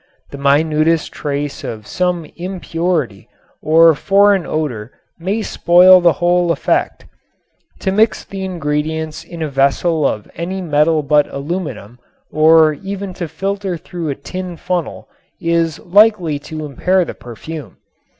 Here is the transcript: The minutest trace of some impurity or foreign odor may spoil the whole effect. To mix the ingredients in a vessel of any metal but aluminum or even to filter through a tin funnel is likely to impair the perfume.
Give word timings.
The 0.31 0.37
minutest 0.39 1.11
trace 1.11 1.63
of 1.63 1.85
some 1.85 2.25
impurity 2.35 3.29
or 3.61 3.93
foreign 3.93 4.47
odor 4.47 4.91
may 5.19 5.43
spoil 5.43 6.01
the 6.01 6.13
whole 6.13 6.51
effect. 6.51 7.05
To 7.81 7.91
mix 7.91 8.23
the 8.25 8.43
ingredients 8.43 9.23
in 9.23 9.43
a 9.43 9.47
vessel 9.47 10.07
of 10.07 10.27
any 10.33 10.59
metal 10.59 11.03
but 11.03 11.31
aluminum 11.31 11.99
or 12.31 12.73
even 12.73 13.13
to 13.13 13.27
filter 13.27 13.77
through 13.77 14.09
a 14.09 14.15
tin 14.15 14.57
funnel 14.57 15.07
is 15.39 15.77
likely 15.77 16.39
to 16.39 16.65
impair 16.65 17.05
the 17.05 17.13
perfume. 17.13 17.77